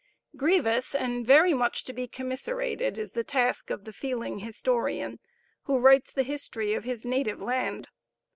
[0.35, 5.19] Grievous and very much to be commiserated is the task of the feeling historian
[5.65, 7.87] who writes the history of his native land.